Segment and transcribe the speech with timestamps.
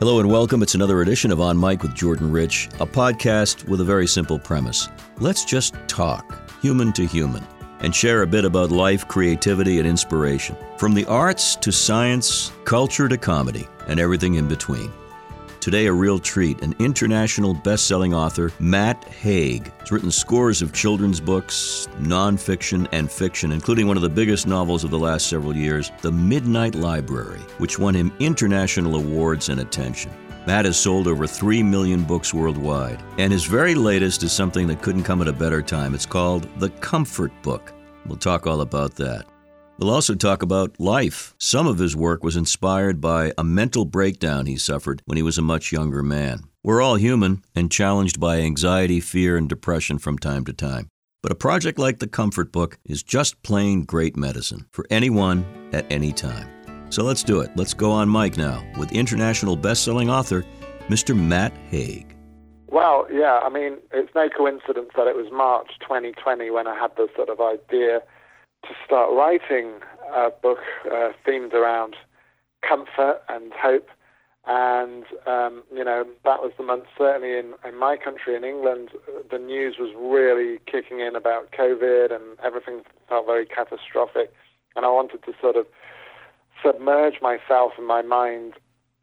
[0.00, 0.60] Hello and welcome.
[0.60, 4.40] It's another edition of On Mic with Jordan Rich, a podcast with a very simple
[4.40, 4.88] premise.
[5.20, 7.46] Let's just talk, human to human,
[7.78, 10.56] and share a bit about life, creativity, and inspiration.
[10.78, 14.92] From the arts to science, culture to comedy, and everything in between.
[15.64, 19.72] Today, a real treat an international best selling author, Matt Haig.
[19.80, 24.84] He's written scores of children's books, nonfiction, and fiction, including one of the biggest novels
[24.84, 30.12] of the last several years, The Midnight Library, which won him international awards and attention.
[30.46, 34.82] Matt has sold over 3 million books worldwide, and his very latest is something that
[34.82, 35.94] couldn't come at a better time.
[35.94, 37.72] It's called The Comfort Book.
[38.04, 39.24] We'll talk all about that.
[39.78, 41.34] We'll also talk about life.
[41.38, 45.36] Some of his work was inspired by a mental breakdown he suffered when he was
[45.36, 46.44] a much younger man.
[46.62, 50.88] We're all human and challenged by anxiety, fear, and depression from time to time.
[51.22, 55.90] But a project like the Comfort Book is just plain great medicine for anyone at
[55.90, 56.48] any time.
[56.90, 57.50] So let's do it.
[57.56, 60.44] Let's go on mic now with international best-selling author
[60.88, 61.16] Mr.
[61.16, 62.14] Matt Haig.
[62.68, 66.92] Well, yeah, I mean, it's no coincidence that it was March 2020 when I had
[66.96, 68.02] the sort of idea
[68.64, 69.80] to start writing
[70.12, 71.96] a book uh, themed around
[72.66, 73.88] comfort and hope.
[74.46, 78.90] And, um, you know, that was the month, certainly in, in my country, in England,
[79.30, 84.32] the news was really kicking in about COVID and everything felt very catastrophic.
[84.76, 85.66] And I wanted to sort of
[86.62, 88.54] submerge myself and my mind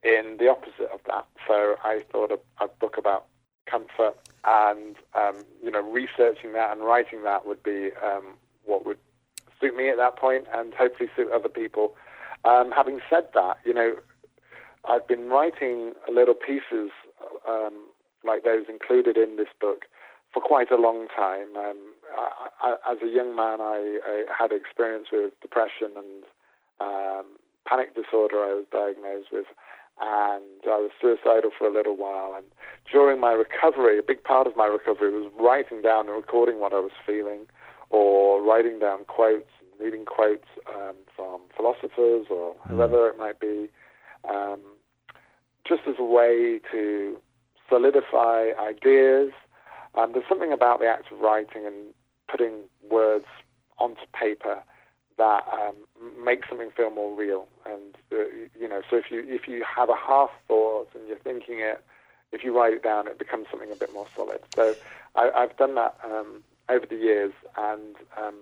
[0.04, 1.26] in the opposite of that.
[1.48, 3.26] So I thought a, a book about
[3.66, 8.98] comfort and, um, you know, researching that and writing that would be um, what would
[9.62, 11.96] suit me at that point and hopefully suit other people.
[12.44, 13.96] Um, having said that, you know,
[14.90, 16.90] I've been writing little pieces
[17.48, 17.86] um,
[18.26, 19.86] like those included in this book
[20.34, 21.56] for quite a long time.
[21.56, 21.78] Um,
[22.18, 26.24] I, I, as a young man, I, I, had experience with depression and
[26.80, 27.26] um,
[27.68, 28.38] panic disorder.
[28.38, 29.46] I was diagnosed with,
[30.00, 32.34] and I was suicidal for a little while.
[32.36, 32.46] And
[32.92, 36.74] during my recovery, a big part of my recovery was writing down and recording what
[36.74, 37.46] I was feeling
[37.92, 42.74] or writing down quotes, reading quotes um, from philosophers or hmm.
[42.74, 43.70] whoever it might be,
[44.30, 44.60] um,
[45.68, 47.18] just as a way to
[47.70, 49.32] solidify ideas.
[49.96, 51.94] Um, there's something about the act of writing and
[52.30, 53.26] putting words
[53.78, 54.64] onto paper
[55.18, 55.76] that um,
[56.24, 57.48] makes something feel more real.
[57.66, 58.26] And uh,
[58.60, 61.84] you know, so if you if you have a half thought and you're thinking it,
[62.32, 64.40] if you write it down, it becomes something a bit more solid.
[64.56, 64.74] So
[65.16, 68.36] I, have done that um, over the years and um,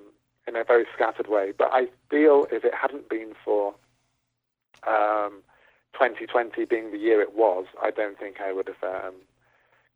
[0.47, 1.53] in a very scattered way.
[1.57, 3.73] But I feel if it hadn't been for
[4.87, 5.41] um,
[5.93, 9.15] 2020 being the year it was, I don't think I would have um,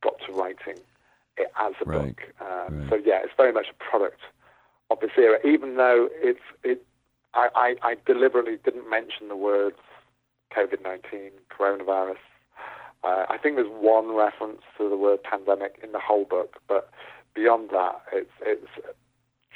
[0.02, 0.80] got to writing
[1.38, 2.16] it as a right.
[2.16, 2.22] book.
[2.42, 2.90] Um, right.
[2.90, 4.22] So yeah, it's very much a product
[4.90, 6.86] of this era, even though it's it.
[7.36, 9.78] I, I, I deliberately didn't mention the words
[10.56, 12.18] COVID-19, coronavirus.
[13.04, 16.92] Uh, I think there's one reference to the word pandemic in the whole book, but
[17.44, 18.68] beyond that, it's it's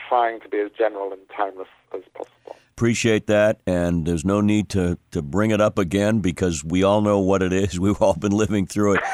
[0.09, 2.55] trying to be as general and timeless as possible.
[2.71, 7.01] Appreciate that, and there's no need to, to bring it up again because we all
[7.01, 7.79] know what it is.
[7.85, 9.03] We've all been living through it.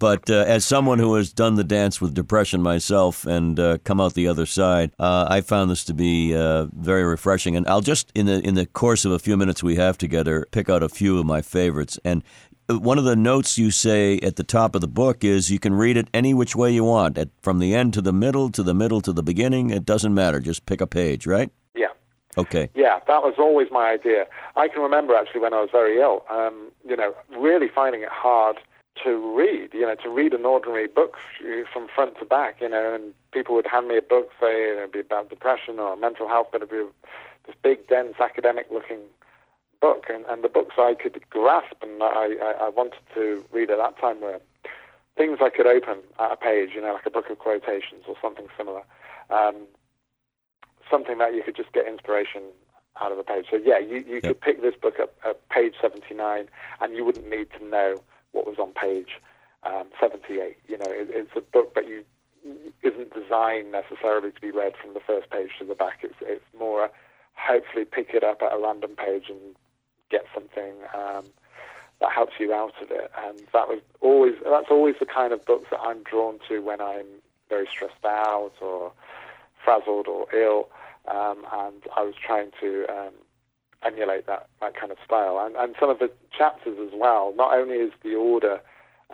[0.00, 4.00] But uh, as someone who has done the dance with depression myself and uh, come
[4.00, 7.54] out the other side, uh, I found this to be uh, very refreshing.
[7.54, 10.46] And I'll just, in the in the course of a few minutes we have together,
[10.52, 11.98] pick out a few of my favorites.
[12.02, 12.24] And
[12.78, 15.74] one of the notes you say at the top of the book is you can
[15.74, 18.62] read it any which way you want, at, from the end to the middle, to
[18.62, 19.70] the middle to the beginning.
[19.70, 20.40] It doesn't matter.
[20.40, 21.50] Just pick a page, right?
[21.74, 21.88] Yeah.
[22.38, 22.70] Okay.
[22.74, 24.26] Yeah, that was always my idea.
[24.56, 28.08] I can remember actually when I was very ill, um, you know, really finding it
[28.08, 28.58] hard
[29.04, 31.16] to read, you know, to read an ordinary book
[31.72, 34.92] from front to back, you know, and people would hand me a book, say it'd
[34.92, 36.84] be about depression or mental health, but it'd be
[37.46, 38.98] this big, dense, academic-looking
[39.80, 43.70] book, and, and the books I could grasp and I, I, I wanted to read
[43.70, 44.40] at that time were
[45.16, 48.16] things I could open at a page, you know, like a book of quotations or
[48.22, 48.82] something similar.
[49.30, 49.66] Um,
[50.90, 52.42] something that you could just get inspiration
[53.00, 53.46] out of a page.
[53.50, 54.22] So yeah, you, you yep.
[54.24, 56.48] could pick this book up at page 79
[56.80, 58.02] and you wouldn't need to know
[58.32, 59.20] what was on page
[59.62, 60.56] um, 78.
[60.68, 62.04] You know, it, it's a book that you
[62.82, 65.98] isn't designed necessarily to be read from the first page to the back.
[66.02, 66.90] It's, it's more
[67.34, 69.54] hopefully pick it up at a random page and
[70.10, 71.24] get something um,
[72.00, 73.10] that helps you out of it.
[73.26, 76.80] And that was always that's always the kind of books that I'm drawn to when
[76.80, 77.06] I'm
[77.48, 78.92] very stressed out or
[79.64, 80.68] frazzled or ill.
[81.08, 83.14] Um, and I was trying to um,
[83.82, 85.38] emulate that that kind of style.
[85.44, 87.32] And, and some of the chapters as well.
[87.36, 88.60] Not only is the order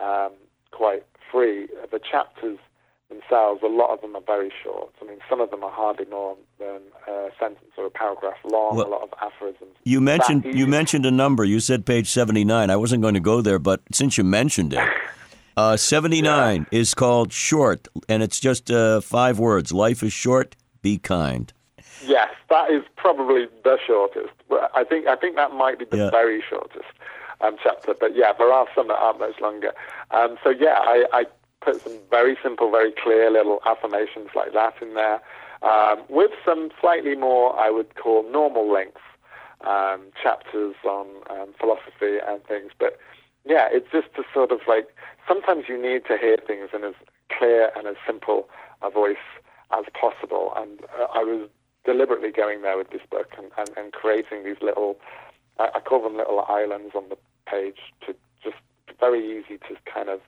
[0.01, 0.31] um,
[0.71, 2.59] quite free, the chapters
[3.09, 4.93] themselves, a lot of them are very short.
[5.01, 8.75] I mean, some of them are hardly more than a sentence or a paragraph long.
[8.75, 9.75] Well, a lot of aphorisms.
[9.83, 11.43] You mentioned you mentioned a number.
[11.43, 12.69] You said page seventy nine.
[12.69, 14.87] I wasn't going to go there, but since you mentioned it.
[15.57, 16.79] Uh, 79 yeah.
[16.79, 19.71] is called Short, and it's just uh, five words.
[19.73, 21.51] Life is short, be kind.
[22.05, 24.33] Yes, that is probably the shortest.
[24.51, 26.09] I think I think that might be the yeah.
[26.11, 26.85] very shortest
[27.41, 27.95] um, chapter.
[27.99, 29.73] But yeah, there are some that aren't much longer.
[30.11, 31.25] Um, so yeah, I, I,
[31.61, 35.21] put some very simple, very clear little affirmations like that in there,
[35.61, 39.01] um, with some slightly more, I would call normal length
[39.61, 42.71] um, chapters on um, philosophy and things.
[42.77, 42.97] But
[43.45, 44.87] yeah, it's just to sort of like
[45.27, 46.93] sometimes you need to hear things in as
[47.31, 48.47] clear and as simple
[48.81, 49.17] a voice
[49.77, 50.53] as possible.
[50.55, 51.49] And uh, I was
[51.85, 54.97] deliberately going there with this book and, and, and creating these little,
[55.57, 57.17] I, I call them little islands on the
[57.49, 58.57] page to just
[58.99, 60.19] very easy to kind of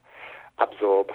[0.59, 1.11] absorb.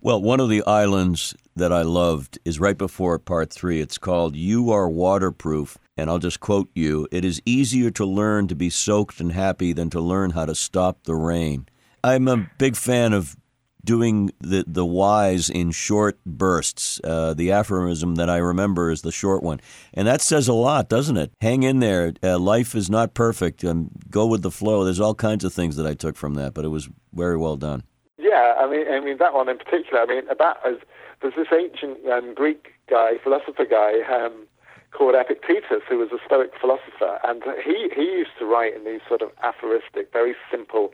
[0.00, 3.80] Well, one of the islands that I loved is right before part three.
[3.80, 5.78] It's called You Are Waterproof.
[5.96, 9.72] And I'll just quote you It is easier to learn to be soaked and happy
[9.72, 11.66] than to learn how to stop the rain.
[12.04, 13.36] I'm a big fan of
[13.84, 17.00] doing the, the whys in short bursts.
[17.02, 19.60] Uh, the aphorism that I remember is the short one.
[19.94, 21.32] And that says a lot, doesn't it?
[21.40, 22.12] Hang in there.
[22.22, 23.64] Uh, life is not perfect.
[23.64, 24.84] Um, go with the flow.
[24.84, 27.56] There's all kinds of things that I took from that, but it was very well
[27.56, 27.82] done.
[28.28, 30.02] Yeah, I mean, I mean that one in particular.
[30.02, 30.76] I mean, about as
[31.22, 34.46] there's this ancient um, Greek guy, philosopher guy, um,
[34.92, 39.00] called Epictetus, who was a Stoic philosopher, and he he used to write in these
[39.08, 40.92] sort of aphoristic, very simple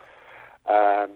[0.69, 1.11] um,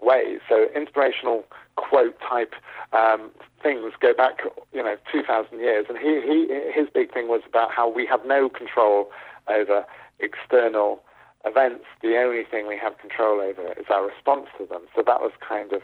[0.00, 0.40] ways.
[0.48, 1.44] So inspirational
[1.76, 2.54] quote type
[2.92, 3.30] um,
[3.62, 4.40] things go back,
[4.72, 6.38] you know, two thousand years, and he he
[6.74, 9.10] his big thing was about how we have no control
[9.46, 9.84] over
[10.18, 11.00] external
[11.44, 14.82] events, the only thing we have control over is our response to them.
[14.94, 15.82] So that was kind of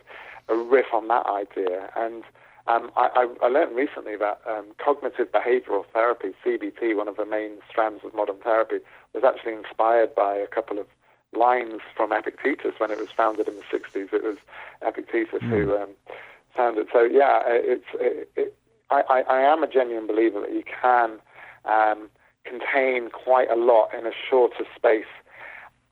[0.49, 1.91] a riff on that idea.
[1.97, 2.25] And
[2.67, 7.59] um, I, I, learned recently that um, cognitive behavioral therapy, CBT, one of the main
[7.69, 8.77] strands of modern therapy,
[9.15, 10.87] was actually inspired by a couple of
[11.37, 14.13] lines from Epictetus when it was founded in the 60s.
[14.13, 14.37] It was
[14.83, 15.49] Epictetus mm.
[15.49, 15.91] who um,
[16.55, 16.89] founded.
[16.93, 18.55] So yeah, it's it, it,
[18.91, 21.19] I, I, am a genuine believer that you can
[21.65, 22.11] um,
[22.45, 25.05] contain quite a lot in a shorter space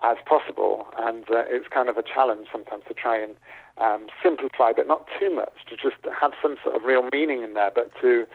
[0.03, 0.87] as possible.
[0.99, 3.35] And uh, it's kind of a challenge sometimes to try and
[3.79, 7.55] um, simplify, but not too much, to just have some sort of real meaning in
[7.55, 8.27] there, but to,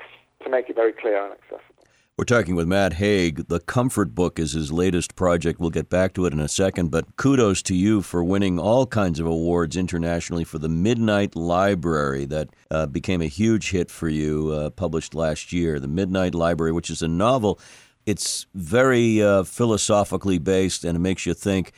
[0.43, 1.73] to make it very clear and accessible.
[2.15, 3.47] We're talking with Matt Haig.
[3.47, 5.59] The Comfort Book is his latest project.
[5.59, 8.85] We'll get back to it in a second, but kudos to you for winning all
[8.85, 14.09] kinds of awards internationally for the Midnight Library that uh, became a huge hit for
[14.09, 15.79] you, uh, published last year.
[15.79, 17.59] The Midnight Library, which is a novel
[18.05, 21.71] it's very uh, philosophically based and it makes you think.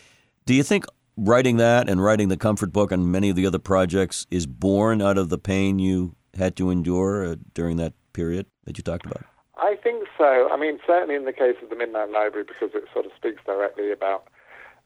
[0.45, 0.85] Do you think
[1.17, 5.01] writing that and writing the Comfort Book and many of the other projects is born
[5.01, 9.05] out of the pain you had to endure uh, during that period that you talked
[9.05, 9.23] about?
[9.57, 10.49] I think so.
[10.51, 13.41] I mean, certainly in the case of the Midnight Library, because it sort of speaks
[13.45, 14.27] directly about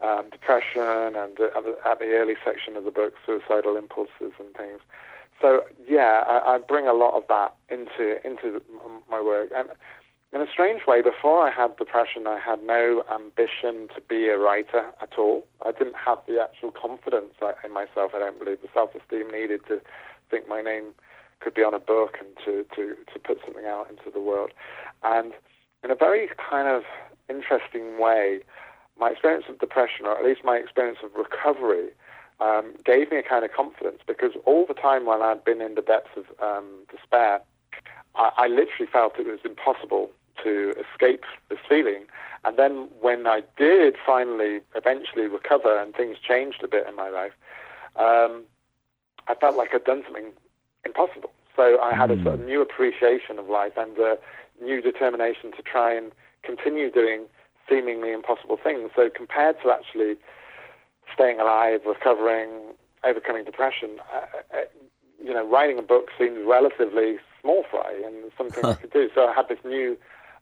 [0.01, 4.79] um, depression and uh, at the early section of the book, suicidal impulses and things.
[5.41, 8.61] So yeah, I, I bring a lot of that into into
[9.09, 9.69] my work, and
[10.31, 14.37] in a strange way, before I had depression, I had no ambition to be a
[14.37, 15.47] writer at all.
[15.65, 17.33] I didn't have the actual confidence
[17.65, 18.11] in myself.
[18.15, 19.81] I don't believe the self-esteem needed to
[20.29, 20.93] think my name
[21.39, 24.51] could be on a book and to, to, to put something out into the world.
[25.03, 25.33] And
[25.83, 26.83] in a very kind of
[27.27, 28.41] interesting way,
[28.99, 31.87] my experience of depression, or at least my experience of recovery,
[32.39, 35.73] um, gave me a kind of confidence because all the time when I'd been in
[35.73, 37.41] the depths of um, despair,
[38.15, 40.11] I, I literally felt it was impossible
[40.43, 42.05] to escape this feeling.
[42.45, 47.09] And then when I did finally eventually recover and things changed a bit in my
[47.09, 47.33] life,
[47.95, 48.43] um,
[49.27, 50.31] I felt like I'd done something
[50.85, 51.31] impossible.
[51.55, 52.45] So I had a sort of hmm.
[52.45, 54.17] new appreciation of life and a
[54.61, 56.11] new determination to try and
[56.43, 57.25] continue doing
[57.67, 58.91] seemingly impossible things.
[58.95, 60.15] So compared to actually
[61.13, 62.49] staying alive, recovering,
[63.03, 64.61] overcoming depression, uh, uh,
[65.23, 69.09] you know, writing a book seems relatively small fry and something I could do.
[69.13, 69.97] So I had this new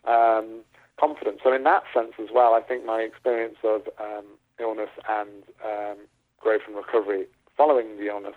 [0.05, 0.61] um,
[0.99, 1.39] confidence.
[1.43, 4.25] So in that sense as well, I think my experience of um,
[4.59, 5.97] illness and um,
[6.39, 7.25] growth and recovery
[7.55, 8.35] following the illness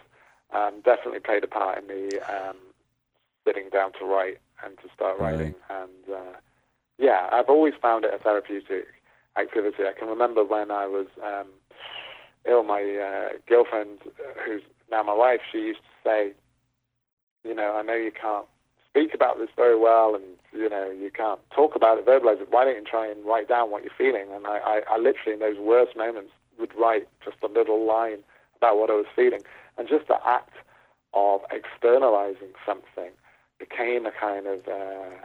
[0.52, 2.56] um, definitely played a part in me um,
[3.46, 5.54] sitting down to write and to start writing.
[5.68, 6.36] And uh,
[6.98, 8.86] yeah, I've always found it a therapeutic
[9.38, 9.84] activity.
[9.84, 11.46] I can remember when I was um,
[12.48, 13.98] ill, my uh, girlfriend,
[14.44, 16.32] who's now my wife, she used to say,
[17.44, 18.46] you know, I know you can't
[18.90, 22.48] speak about this very well and you know you can't talk about it verbalize it
[22.50, 25.34] why don't you try and write down what you're feeling and I, I, I literally
[25.34, 28.18] in those worst moments would write just a little line
[28.56, 29.42] about what I was feeling
[29.78, 30.52] and just to act
[31.14, 33.10] of externalizing something
[33.58, 35.16] became a kind of uh,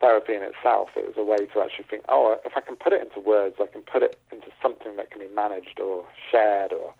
[0.00, 0.90] therapy in itself.
[0.96, 3.56] It was a way to actually think, oh, if I can put it into words,
[3.60, 6.94] I can put it into something that can be managed or shared or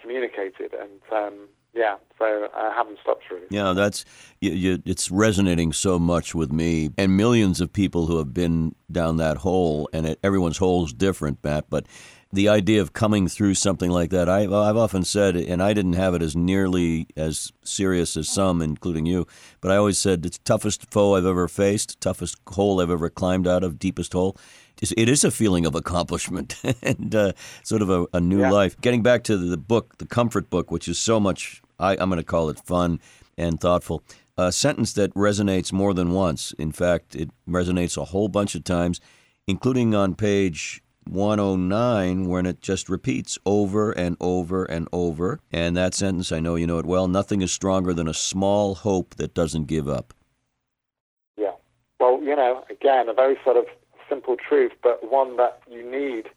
[0.00, 0.74] communicated.
[0.74, 3.46] And um, yeah, so I haven't stopped really.
[3.50, 4.04] Yeah, that's
[4.40, 8.74] you, you, it's resonating so much with me and millions of people who have been
[8.90, 9.88] down that hole.
[9.92, 11.86] And it, everyone's hole is different, Matt, but
[12.32, 15.94] the idea of coming through something like that, I, I've often said, and I didn't
[15.94, 19.26] have it as nearly as serious as some, including you,
[19.60, 23.48] but I always said it's toughest foe I've ever faced, toughest hole I've ever climbed
[23.48, 24.36] out of, deepest hole.
[24.80, 27.32] It is a feeling of accomplishment and uh,
[27.64, 28.50] sort of a, a new yeah.
[28.50, 28.80] life.
[28.80, 32.16] Getting back to the book, the comfort book, which is so much, I, I'm going
[32.18, 33.00] to call it fun
[33.36, 34.04] and thoughtful.
[34.38, 36.52] A sentence that resonates more than once.
[36.52, 39.00] In fact, it resonates a whole bunch of times,
[39.46, 45.40] including on page 109 when it just repeats over and over and over.
[45.52, 48.74] And that sentence, I know you know it well nothing is stronger than a small
[48.74, 50.14] hope that doesn't give up.
[51.36, 51.52] Yeah.
[51.98, 53.66] Well, you know, again, a very sort of
[54.08, 56.28] simple truth, but one that you need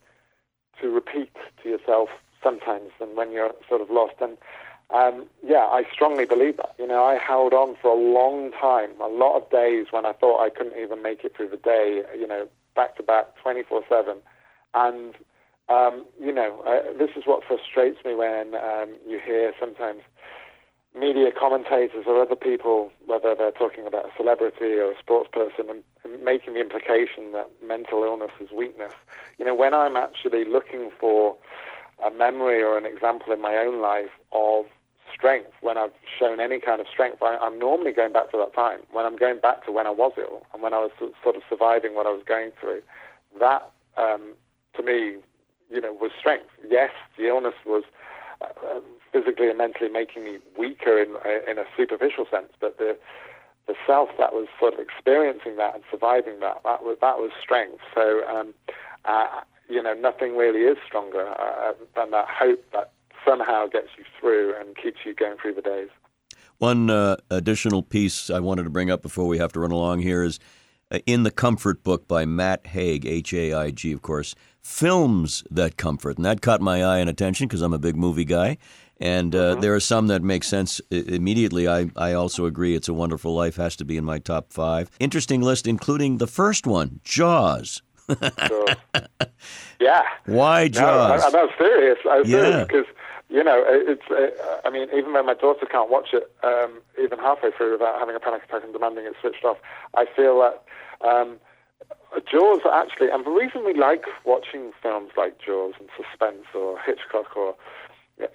[0.82, 2.10] to repeat to yourself
[2.42, 4.16] sometimes and when you're sort of lost.
[4.22, 4.38] And
[4.94, 6.76] um, yeah, I strongly believe that.
[6.78, 10.14] You know, I held on for a long time, a lot of days when I
[10.14, 13.84] thought I couldn't even make it through the day, you know, back to back, 24
[13.90, 14.18] 7
[14.74, 15.16] and,
[15.70, 20.02] um, you know, uh, this is what frustrates me when um, you hear sometimes
[20.98, 25.70] media commentators or other people, whether they're talking about a celebrity or a sports person,
[25.70, 28.94] and, and making the implication that mental illness is weakness.
[29.40, 31.36] You know, when I'm actually looking for
[32.06, 34.66] a memory or an example in my own life of
[35.14, 38.54] strength, when I've shown any kind of strength, I, am normally going back to that
[38.54, 40.92] time, when I'm going back to when I was ill and when I was
[41.24, 42.82] sort of surviving what I was going through.
[43.40, 44.34] That um,
[44.76, 45.18] to me,
[45.70, 46.50] you know, was strength.
[46.70, 47.84] Yes, the illness was
[48.42, 48.80] uh,
[49.12, 52.98] physically and mentally making me weaker in uh, in a superficial sense, but the
[53.68, 57.32] the self that was sort of experiencing that and surviving that that was that was
[57.42, 57.80] strength.
[57.96, 58.54] So, um,
[59.06, 62.92] uh, you know, nothing really is stronger uh, than that hope that
[63.26, 65.90] somehow gets you through and keeps you going through the days.
[66.58, 70.00] One uh, additional piece I wanted to bring up before we have to run along
[70.00, 70.42] here is uh,
[71.06, 75.78] in the Comfort book by Matt Haig, H A I G, of course films that
[75.78, 76.18] comfort.
[76.18, 78.58] And that caught my eye and attention because I'm a big movie guy.
[79.00, 79.62] And uh, mm-hmm.
[79.62, 81.68] there are some that make sense immediately.
[81.68, 84.90] I, I also agree It's a Wonderful Life has to be in my top five.
[85.00, 87.82] Interesting list, including the first one, Jaws.
[89.80, 90.04] yeah.
[90.26, 91.34] Why Jaws?
[91.34, 91.98] No, I, am serious.
[92.10, 92.32] I'm yeah.
[92.32, 92.86] serious because,
[93.34, 97.18] you know, it's, uh, I mean, even though my daughter can't watch it um, even
[97.18, 99.58] halfway through without having a panic attack and demanding it switched off,
[99.96, 100.64] I feel that.
[101.06, 101.40] Um,
[102.32, 107.36] Jaws, actually, and the reason we like watching films like Jaws and suspense or Hitchcock
[107.36, 107.56] or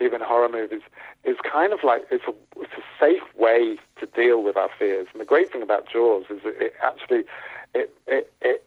[0.00, 0.82] even horror movies
[1.22, 5.06] is kind of like it's a it's a safe way to deal with our fears.
[5.12, 7.22] And the great thing about Jaws is that it actually
[7.72, 8.64] it, it, it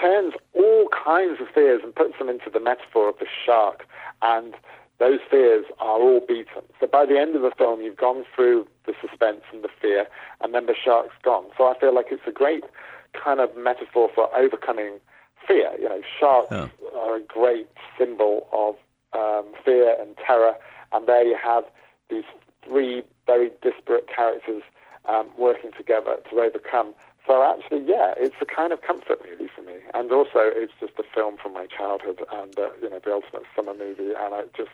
[0.00, 3.86] turns all kinds of fears and puts them into the metaphor of the shark
[4.22, 4.54] and
[4.98, 6.62] those fears are all beaten.
[6.80, 10.06] So by the end of the film, you've gone through the suspense and the fear,
[10.40, 11.46] and then the shark's gone.
[11.56, 12.64] So I feel like it's a great
[13.12, 14.98] kind of metaphor for overcoming
[15.46, 15.72] fear.
[15.78, 16.68] You know, sharks yeah.
[16.98, 18.76] are a great symbol of
[19.12, 20.54] um, fear and terror,
[20.92, 21.64] and there you have
[22.10, 22.24] these
[22.64, 24.62] three very disparate characters
[25.08, 26.94] um, working together to overcome.
[27.26, 30.92] So actually, yeah, it's a kind of comfort movie for me, and also it's just
[30.98, 34.54] a film from my childhood, and uh, you know, the ultimate summer movie, and it
[34.56, 34.70] just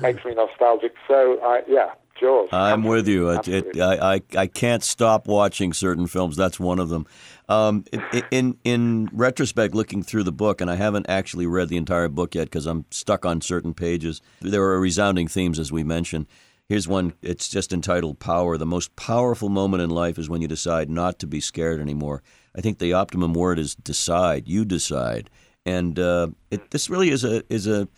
[0.00, 0.94] makes me nostalgic.
[1.08, 2.50] So uh, yeah, Jaws.
[2.52, 3.30] I'm with you.
[3.30, 6.36] It, it, I, I I can't stop watching certain films.
[6.36, 7.06] That's one of them.
[7.48, 7.84] Um,
[8.30, 12.34] in in retrospect, looking through the book, and I haven't actually read the entire book
[12.34, 14.20] yet because I'm stuck on certain pages.
[14.40, 16.26] There are resounding themes, as we mentioned.
[16.72, 17.12] Here's one.
[17.20, 21.18] It's just entitled "Power." The most powerful moment in life is when you decide not
[21.18, 22.22] to be scared anymore.
[22.56, 24.48] I think the optimum word is decide.
[24.48, 25.28] You decide,
[25.66, 27.88] and uh, it, this really is a is a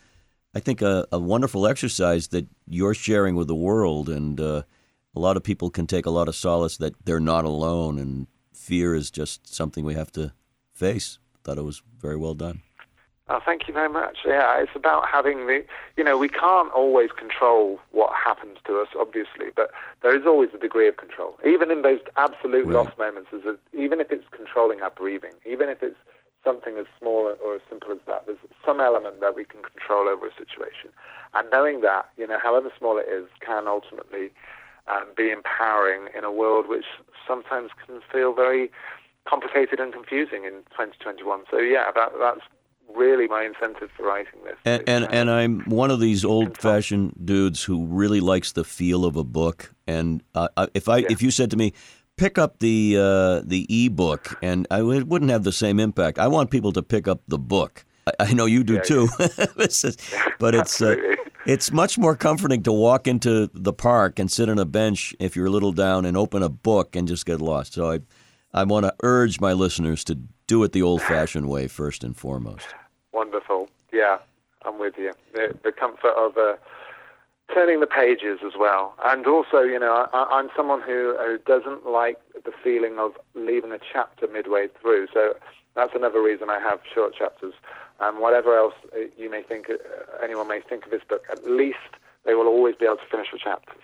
[0.57, 4.63] I think a, a, wonderful exercise that you're sharing with the world, and uh,
[5.15, 8.27] a lot of people can take a lot of solace that they're not alone, and
[8.53, 10.33] fear is just something we have to
[10.73, 11.21] face.
[11.45, 12.63] Thought it was very well done.
[13.31, 14.19] Oh, thank you very much.
[14.27, 15.65] Yeah, it's about having the,
[15.97, 19.71] you know, we can't always control what happens to us, obviously, but
[20.03, 21.39] there is always a degree of control.
[21.47, 22.75] Even in those absolute right.
[22.85, 25.97] lost moments, a, even if it's controlling our breathing, even if it's
[26.45, 30.07] something as small or as simple as that, there's some element that we can control
[30.07, 30.91] over a situation.
[31.33, 34.33] And knowing that, you know, however small it is, can ultimately
[34.87, 36.85] um, be empowering in a world which
[37.27, 38.71] sometimes can feel very
[39.27, 41.45] complicated and confusing in 2021.
[41.51, 42.45] So yeah, that, that's
[42.95, 44.57] really my incentive for writing this.
[44.65, 49.17] And and, and I'm one of these old-fashioned dudes who really likes the feel of
[49.17, 49.75] a book.
[49.87, 51.09] And uh, if I yeah.
[51.11, 51.73] if you said to me,
[52.17, 56.19] pick up the uh, the e-book, and I, it wouldn't have the same impact.
[56.19, 57.85] I want people to pick up the book.
[58.07, 59.09] I, I know you do yeah, too,
[59.59, 59.97] is,
[60.39, 60.97] but it's uh,
[61.47, 65.37] it's much more comforting to walk into the park and sit on a bench if
[65.37, 67.75] you're a little down and open a book and just get lost.
[67.75, 68.01] So I
[68.53, 72.67] I want to urge my listeners to do it the old-fashioned way first and foremost.
[73.13, 73.69] Wonderful.
[73.93, 74.19] Yeah,
[74.65, 75.13] I'm with you.
[75.33, 76.57] The, the comfort of uh,
[77.53, 78.95] turning the pages as well.
[79.05, 83.73] And also, you know, I, am someone who, who doesn't like the feeling of leaving
[83.73, 85.09] a chapter midway through.
[85.13, 85.35] So
[85.75, 87.55] that's another reason I have short chapters.
[88.01, 89.75] And whatever else uh, you may think, uh,
[90.23, 91.79] anyone may think of this book, at least
[92.25, 93.81] they will always be able to finish the chapters.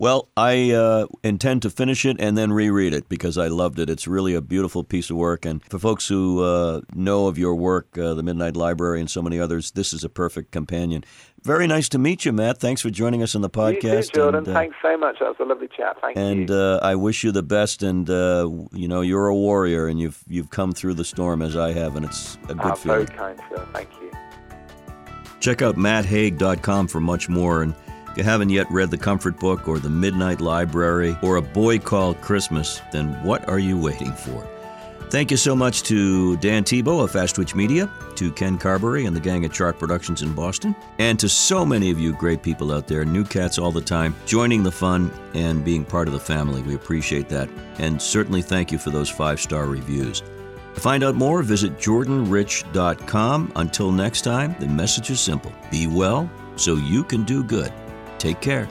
[0.00, 3.90] Well, I uh, intend to finish it and then reread it because I loved it.
[3.90, 5.44] It's really a beautiful piece of work.
[5.44, 9.20] And for folks who uh, know of your work, uh, The Midnight Library, and so
[9.20, 11.04] many others, this is a perfect companion.
[11.42, 12.56] Very nice to meet you, Matt.
[12.56, 13.82] Thanks for joining us on the podcast.
[13.82, 14.38] You too, Jordan.
[14.38, 15.18] And, uh, Thanks so much.
[15.18, 16.00] That was a lovely chat.
[16.00, 16.40] Thank and, you.
[16.44, 17.82] And uh, I wish you the best.
[17.82, 21.58] And uh, you know, you're a warrior, and you've you've come through the storm as
[21.58, 23.06] I have, and it's a good oh, feeling.
[23.06, 23.68] Very kind, sir.
[23.74, 24.10] Thank you.
[25.40, 27.74] Check out matthaig.com for much more and
[28.10, 31.78] if you haven't yet read The Comfort Book or The Midnight Library or A Boy
[31.78, 34.46] Called Christmas, then what are you waiting for?
[35.10, 39.16] Thank you so much to Dan Tebow of Fast Twitch Media, to Ken Carberry and
[39.16, 42.72] the gang at Chart Productions in Boston, and to so many of you great people
[42.72, 46.20] out there, new cats all the time, joining the fun and being part of the
[46.20, 46.62] family.
[46.62, 47.48] We appreciate that.
[47.78, 50.20] And certainly thank you for those five star reviews.
[50.74, 53.52] To find out more, visit jordanrich.com.
[53.56, 57.72] Until next time, the message is simple be well so you can do good.
[58.20, 58.68] Take care.